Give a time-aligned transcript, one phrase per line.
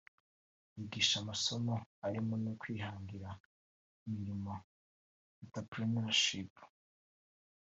[0.71, 1.73] ryigisha amasomo
[2.07, 3.29] arimo no kwihangira
[4.05, 4.53] imirimo
[5.41, 6.53] (Entrepreneurship)